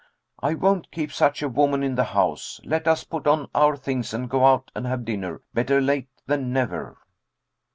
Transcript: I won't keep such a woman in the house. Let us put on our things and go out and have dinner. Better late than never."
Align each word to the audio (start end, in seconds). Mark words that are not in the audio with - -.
I 0.41 0.55
won't 0.55 0.89
keep 0.89 1.13
such 1.13 1.43
a 1.43 1.47
woman 1.47 1.83
in 1.83 1.93
the 1.93 2.05
house. 2.05 2.59
Let 2.63 2.87
us 2.87 3.03
put 3.03 3.27
on 3.27 3.47
our 3.53 3.77
things 3.77 4.15
and 4.15 4.27
go 4.31 4.45
out 4.45 4.71
and 4.73 4.87
have 4.87 5.05
dinner. 5.05 5.43
Better 5.53 5.79
late 5.79 6.09
than 6.25 6.51
never." 6.51 6.97